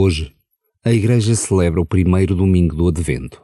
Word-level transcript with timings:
Hoje, 0.00 0.32
a 0.84 0.92
Igreja 0.92 1.34
celebra 1.34 1.80
o 1.80 1.84
primeiro 1.84 2.32
domingo 2.32 2.76
do 2.76 2.86
Advento. 2.86 3.42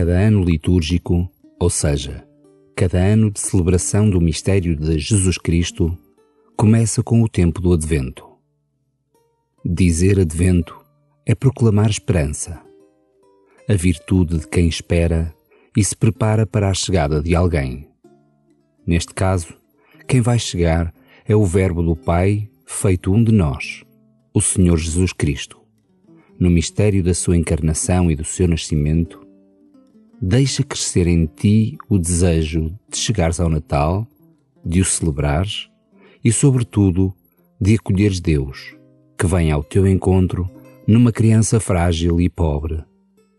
Cada 0.00 0.18
ano 0.18 0.42
litúrgico, 0.42 1.30
ou 1.58 1.68
seja, 1.68 2.26
cada 2.74 2.98
ano 2.98 3.30
de 3.30 3.38
celebração 3.38 4.08
do 4.08 4.18
mistério 4.18 4.74
de 4.74 4.98
Jesus 4.98 5.36
Cristo, 5.36 5.94
começa 6.56 7.02
com 7.02 7.20
o 7.22 7.28
tempo 7.28 7.60
do 7.60 7.70
Advento. 7.70 8.24
Dizer 9.62 10.18
Advento 10.18 10.74
é 11.26 11.34
proclamar 11.34 11.90
esperança, 11.90 12.62
a 13.68 13.74
virtude 13.74 14.38
de 14.38 14.48
quem 14.48 14.68
espera 14.68 15.34
e 15.76 15.84
se 15.84 15.94
prepara 15.94 16.46
para 16.46 16.70
a 16.70 16.74
chegada 16.74 17.22
de 17.22 17.34
alguém. 17.34 17.86
Neste 18.86 19.12
caso, 19.12 19.52
quem 20.08 20.22
vai 20.22 20.38
chegar 20.38 20.94
é 21.26 21.36
o 21.36 21.44
Verbo 21.44 21.82
do 21.82 21.94
Pai 21.94 22.48
feito 22.64 23.12
um 23.12 23.22
de 23.22 23.32
nós, 23.32 23.84
o 24.32 24.40
Senhor 24.40 24.78
Jesus 24.78 25.12
Cristo. 25.12 25.60
No 26.38 26.48
mistério 26.48 27.04
da 27.04 27.12
sua 27.12 27.36
encarnação 27.36 28.10
e 28.10 28.16
do 28.16 28.24
seu 28.24 28.48
nascimento, 28.48 29.28
deixa 30.20 30.62
crescer 30.62 31.06
em 31.06 31.26
ti 31.26 31.78
o 31.88 31.98
desejo 31.98 32.76
de 32.88 32.98
chegares 32.98 33.40
ao 33.40 33.48
Natal, 33.48 34.06
de 34.64 34.80
o 34.80 34.84
celebrares 34.84 35.68
e, 36.22 36.30
sobretudo, 36.30 37.14
de 37.60 37.76
acolheres 37.76 38.20
Deus, 38.20 38.76
que 39.18 39.26
vem 39.26 39.50
ao 39.50 39.64
teu 39.64 39.86
encontro 39.86 40.48
numa 40.86 41.12
criança 41.12 41.58
frágil 41.58 42.20
e 42.20 42.28
pobre, 42.28 42.84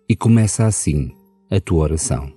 e 0.09 0.15
começa 0.15 0.65
assim 0.65 1.11
a 1.49 1.59
tua 1.59 1.83
oração. 1.83 2.31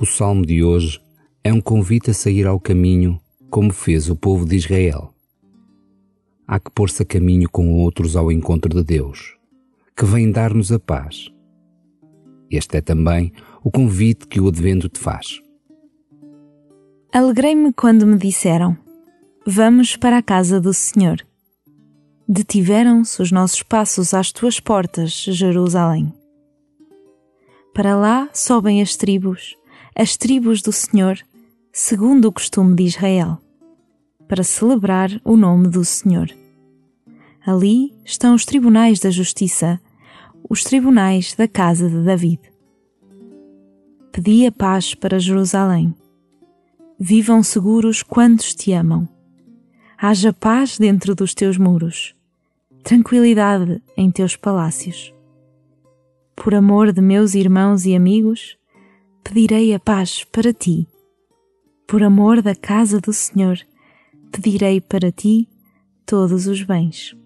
O 0.00 0.06
salmo 0.06 0.46
de 0.46 0.62
hoje 0.62 1.00
é 1.42 1.52
um 1.52 1.60
convite 1.60 2.12
a 2.12 2.14
sair 2.14 2.46
ao 2.46 2.60
caminho 2.60 3.20
como 3.50 3.72
fez 3.72 4.08
o 4.08 4.14
povo 4.14 4.46
de 4.46 4.54
Israel. 4.54 5.12
Há 6.46 6.60
que 6.60 6.70
pôr-se 6.70 7.02
a 7.02 7.04
caminho 7.04 7.50
com 7.50 7.74
outros 7.74 8.14
ao 8.14 8.30
encontro 8.30 8.72
de 8.72 8.84
Deus, 8.84 9.36
que 9.96 10.04
vem 10.04 10.30
dar-nos 10.30 10.70
a 10.70 10.78
paz. 10.78 11.32
Este 12.48 12.76
é 12.76 12.80
também 12.80 13.32
o 13.64 13.72
convite 13.72 14.28
que 14.28 14.40
o 14.40 14.46
Advento 14.46 14.88
te 14.88 15.00
faz. 15.00 15.40
Alegrei-me 17.12 17.72
quando 17.72 18.06
me 18.06 18.16
disseram: 18.16 18.78
Vamos 19.44 19.96
para 19.96 20.18
a 20.18 20.22
casa 20.22 20.60
do 20.60 20.72
Senhor. 20.72 21.26
Detiveram-se 22.28 23.20
os 23.20 23.32
nossos 23.32 23.64
passos 23.64 24.14
às 24.14 24.30
tuas 24.30 24.60
portas, 24.60 25.10
Jerusalém. 25.10 26.14
Para 27.74 27.96
lá 27.96 28.30
sobem 28.32 28.80
as 28.80 28.94
tribos 28.94 29.57
as 30.00 30.16
tribos 30.16 30.62
do 30.62 30.70
Senhor, 30.70 31.18
segundo 31.72 32.26
o 32.26 32.32
costume 32.32 32.76
de 32.76 32.84
Israel, 32.84 33.36
para 34.28 34.44
celebrar 34.44 35.10
o 35.24 35.36
nome 35.36 35.66
do 35.66 35.84
Senhor. 35.84 36.30
Ali 37.44 37.92
estão 38.04 38.36
os 38.36 38.44
tribunais 38.44 39.00
da 39.00 39.10
justiça, 39.10 39.80
os 40.48 40.62
tribunais 40.62 41.34
da 41.34 41.48
casa 41.48 41.90
de 41.90 42.00
David. 42.04 42.40
Pedi 44.12 44.46
a 44.46 44.52
paz 44.52 44.94
para 44.94 45.18
Jerusalém. 45.18 45.92
Vivam 46.96 47.42
seguros 47.42 48.00
quantos 48.00 48.54
te 48.54 48.72
amam. 48.72 49.08
Haja 50.00 50.32
paz 50.32 50.78
dentro 50.78 51.12
dos 51.12 51.34
teus 51.34 51.58
muros, 51.58 52.14
tranquilidade 52.84 53.82
em 53.96 54.12
teus 54.12 54.36
palácios. 54.36 55.12
Por 56.36 56.54
amor 56.54 56.92
de 56.92 57.00
meus 57.00 57.34
irmãos 57.34 57.84
e 57.84 57.96
amigos, 57.96 58.56
pedirei 59.22 59.74
a 59.74 59.78
paz 59.78 60.24
para 60.24 60.52
ti. 60.52 60.86
Por 61.86 62.02
amor 62.02 62.42
da 62.42 62.54
casa 62.54 63.00
do 63.00 63.12
Senhor, 63.12 63.58
pedirei 64.30 64.80
para 64.80 65.10
ti 65.10 65.48
todos 66.04 66.46
os 66.46 66.62
bens. 66.62 67.16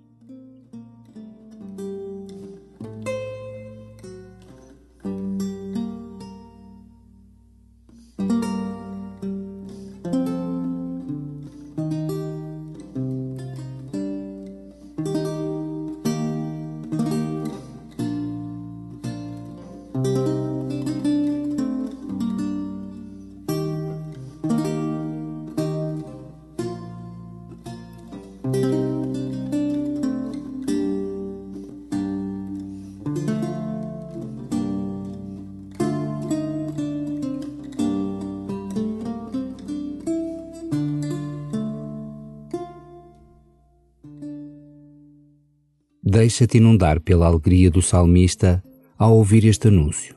Deixa-te 46.22 46.58
inundar 46.58 47.00
pela 47.00 47.26
alegria 47.26 47.68
do 47.68 47.82
salmista 47.82 48.62
ao 48.96 49.16
ouvir 49.16 49.44
este 49.44 49.66
anúncio. 49.66 50.14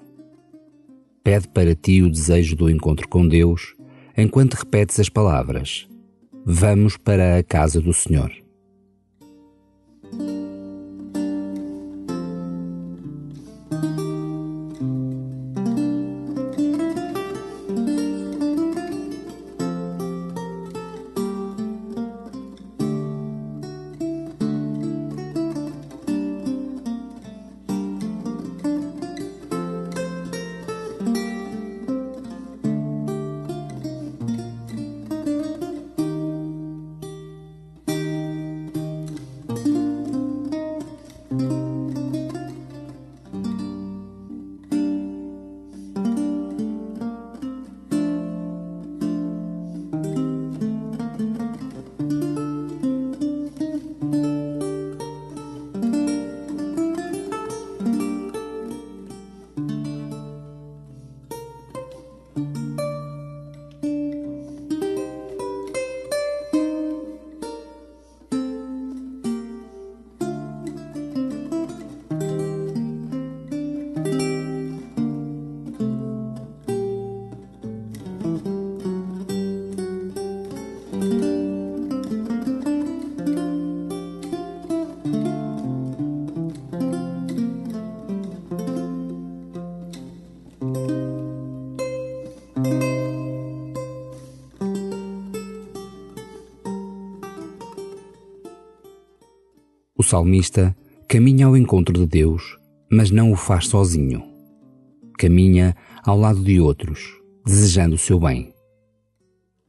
Pede 1.23 1.47
para 1.47 1.73
ti 1.73 2.03
o 2.03 2.11
desejo 2.11 2.55
do 2.55 2.69
encontro 2.69 3.07
com 3.07 3.27
Deus 3.27 3.73
enquanto 4.15 4.53
repetes 4.53 4.99
as 4.99 5.09
palavras: 5.09 5.87
Vamos 6.45 6.95
para 6.95 7.39
a 7.39 7.43
casa 7.43 7.81
do 7.81 7.91
Senhor. 7.91 8.31
Salmista 100.05 100.75
caminha 101.07 101.45
ao 101.45 101.57
encontro 101.57 101.93
de 101.93 102.05
Deus, 102.05 102.57
mas 102.89 103.11
não 103.11 103.31
o 103.31 103.35
faz 103.35 103.67
sozinho. 103.67 104.23
Caminha 105.17 105.75
ao 106.03 106.17
lado 106.17 106.43
de 106.43 106.59
outros, 106.59 107.19
desejando 107.45 107.95
o 107.95 107.99
seu 107.99 108.19
bem. 108.19 108.53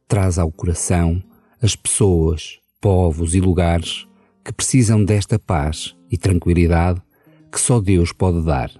Traz 0.07 0.37
ao 0.39 0.51
coração 0.51 1.21
as 1.61 1.75
pessoas, 1.75 2.59
povos 2.79 3.33
e 3.33 3.41
lugares 3.41 4.07
que 4.43 4.53
precisam 4.53 5.03
desta 5.03 5.37
paz 5.37 5.95
e 6.09 6.17
tranquilidade 6.17 7.01
que 7.51 7.59
só 7.59 7.79
Deus 7.79 8.11
pode 8.11 8.45
dar. 8.45 8.71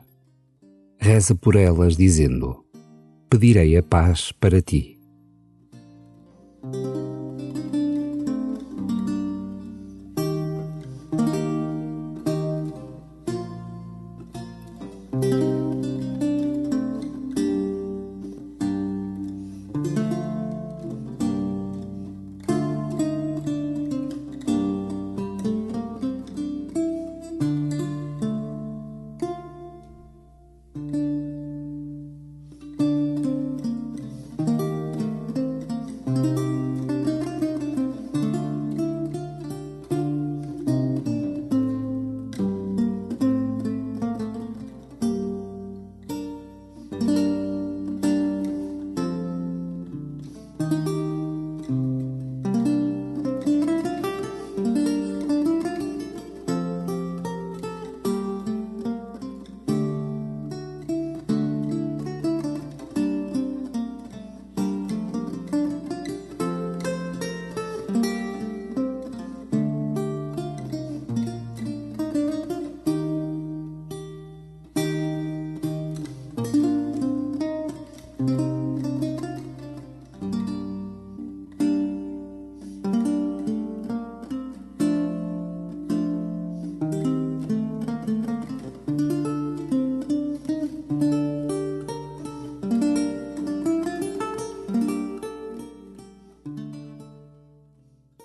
Reza 0.99 1.35
por 1.35 1.55
elas, 1.55 1.97
dizendo: 1.97 2.63
Pedirei 3.29 3.77
a 3.77 3.83
paz 3.83 4.31
para 4.31 4.61
ti. 4.61 4.97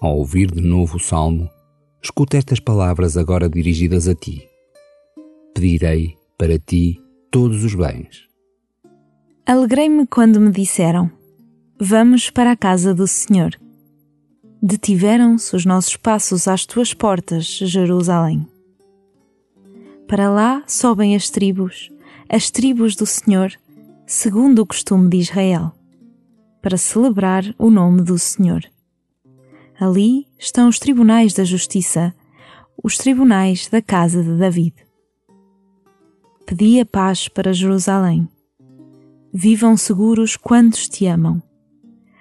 Ao 0.02 0.18
ouvir 0.18 0.50
de 0.50 0.60
novo 0.60 0.96
o 0.96 1.00
salmo, 1.00 1.48
escuta 2.02 2.36
estas 2.36 2.58
palavras 2.58 3.16
agora 3.16 3.48
dirigidas 3.48 4.08
a 4.08 4.14
ti. 4.16 4.44
Pedirei 5.54 6.18
para 6.36 6.58
ti 6.58 7.00
todos 7.30 7.62
os 7.62 7.72
bens. 7.72 8.26
Alegrei-me 9.46 10.04
quando 10.08 10.40
me 10.40 10.50
disseram: 10.50 11.08
Vamos 11.78 12.30
para 12.30 12.50
a 12.50 12.56
casa 12.56 12.92
do 12.92 13.06
Senhor. 13.06 13.56
Detiveram-se 14.60 15.54
os 15.54 15.64
nossos 15.64 15.96
passos 15.96 16.48
às 16.48 16.66
tuas 16.66 16.92
portas, 16.92 17.44
Jerusalém. 17.44 18.44
Para 20.08 20.28
lá 20.28 20.64
sobem 20.66 21.14
as 21.14 21.30
tribos, 21.30 21.92
as 22.28 22.50
tribos 22.50 22.96
do 22.96 23.06
Senhor, 23.06 23.52
segundo 24.04 24.62
o 24.62 24.66
costume 24.66 25.08
de 25.08 25.18
Israel, 25.18 25.70
para 26.60 26.76
celebrar 26.76 27.44
o 27.56 27.70
nome 27.70 28.02
do 28.02 28.18
Senhor 28.18 28.64
Ali 29.82 30.28
estão 30.38 30.68
os 30.68 30.78
tribunais 30.78 31.34
da 31.34 31.42
justiça, 31.42 32.14
os 32.84 32.96
tribunais 32.96 33.66
da 33.66 33.82
casa 33.82 34.22
de 34.22 34.38
David. 34.38 34.76
Pedi 36.46 36.78
a 36.78 36.86
paz 36.86 37.26
para 37.26 37.52
Jerusalém. 37.52 38.28
Vivam 39.34 39.76
seguros 39.76 40.36
quantos 40.36 40.88
te 40.88 41.06
amam. 41.06 41.42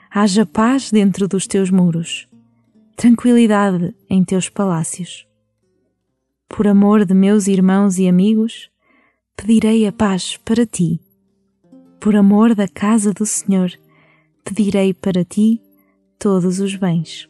Haja 0.09 0.43
paz 0.43 0.89
dentro 0.89 1.27
dos 1.27 1.45
teus 1.45 1.69
muros, 1.69 2.27
tranquilidade 2.97 3.93
em 4.09 4.23
teus 4.23 4.49
palácios. 4.49 5.27
Por 6.49 6.67
amor 6.67 7.05
de 7.05 7.13
meus 7.13 7.45
irmãos 7.45 7.99
e 7.99 8.07
amigos, 8.07 8.71
pedirei 9.37 9.85
a 9.85 9.91
paz 9.91 10.35
para 10.35 10.65
ti. 10.65 10.99
Por 11.99 12.15
amor 12.15 12.55
da 12.55 12.67
casa 12.67 13.13
do 13.13 13.23
Senhor, 13.23 13.71
pedirei 14.43 14.95
para 14.95 15.23
ti 15.23 15.61
todos 16.17 16.59
os 16.59 16.75
bens. 16.75 17.29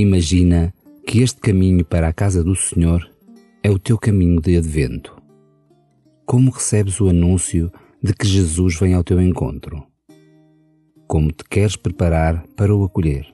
Imagina 0.00 0.72
que 1.04 1.22
este 1.22 1.40
caminho 1.40 1.84
para 1.84 2.06
a 2.06 2.12
casa 2.12 2.44
do 2.44 2.54
Senhor 2.54 3.04
é 3.64 3.68
o 3.68 3.80
teu 3.80 3.98
caminho 3.98 4.40
de 4.40 4.56
advento. 4.56 5.20
Como 6.24 6.52
recebes 6.52 7.00
o 7.00 7.08
anúncio 7.08 7.68
de 8.00 8.14
que 8.14 8.24
Jesus 8.24 8.78
vem 8.78 8.94
ao 8.94 9.02
teu 9.02 9.20
encontro? 9.20 9.84
Como 11.08 11.32
te 11.32 11.42
queres 11.42 11.74
preparar 11.74 12.46
para 12.54 12.72
o 12.72 12.84
acolher? 12.84 13.26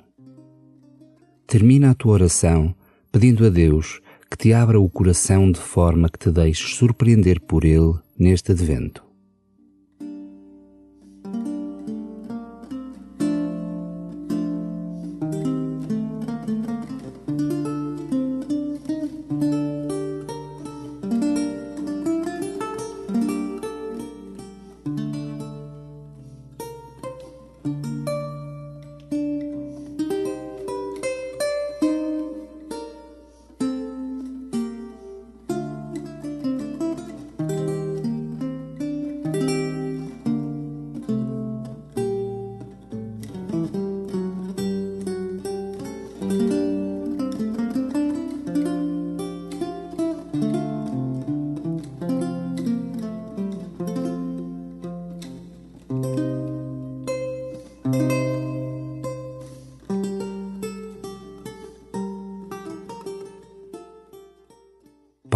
Termina 1.47 1.91
a 1.91 1.95
tua 1.95 2.15
oração 2.15 2.75
pedindo 3.13 3.45
a 3.45 3.51
Deus 3.51 4.01
que 4.31 4.39
te 4.39 4.55
abra 4.55 4.81
o 4.81 4.89
coração 4.89 5.53
de 5.53 5.61
forma 5.61 6.09
que 6.09 6.19
te 6.19 6.31
deixes 6.31 6.77
surpreender 6.77 7.43
por 7.43 7.67
Ele 7.67 7.93
neste 8.19 8.53
advento. 8.53 9.04